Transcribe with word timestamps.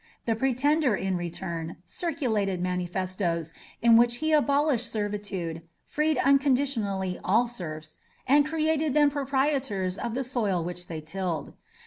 The 0.25 0.33
pretender, 0.35 0.95
in 0.95 1.15
return, 1.15 1.75
circulated 1.85 2.59
manifestoes, 2.59 3.53
in 3.83 3.97
which 3.97 4.15
he 4.15 4.31
abolished 4.33 4.91
servitude, 4.91 5.61
freed 5.85 6.17
unconditionally 6.25 7.19
all 7.23 7.43
the 7.43 7.51
serfs, 7.51 7.99
and 8.25 8.43
created 8.43 8.95
them 8.95 9.11
proprietors 9.11 9.99
of 9.99 10.15
the 10.15 10.23
soil 10.23 10.63
which 10.63 10.87
they 10.87 11.01
tilled. 11.01 11.53